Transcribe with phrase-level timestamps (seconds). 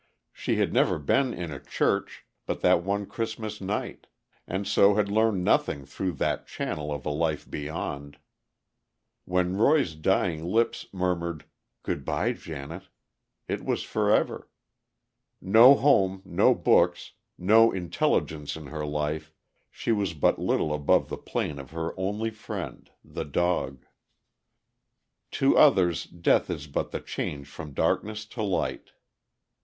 [0.33, 4.07] She had never been in a church but that one Christmas night,
[4.47, 8.17] and so had learned nothing through that channel of a life beyond.
[9.25, 11.45] When Roy's dying lips murmured
[11.83, 12.89] "Good by, Janet!"
[13.47, 14.49] it was forever.
[15.39, 19.31] No home, no books, no intelligence in her life,
[19.69, 23.85] she was but little above the plane of her only friend, the dog.
[25.33, 28.93] To others, death is but the change from darkness to light.